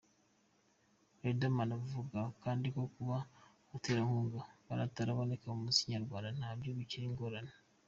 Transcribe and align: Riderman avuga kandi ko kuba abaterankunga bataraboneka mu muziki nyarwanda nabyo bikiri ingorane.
Riderman 1.23 1.71
avuga 1.79 2.19
kandi 2.43 2.67
ko 2.75 2.81
kuba 2.95 3.17
abaterankunga 3.67 4.39
bataraboneka 4.67 5.45
mu 5.53 5.59
muziki 5.65 5.91
nyarwanda 5.93 6.29
nabyo 6.41 6.69
bikiri 6.77 7.05
ingorane. 7.09 7.53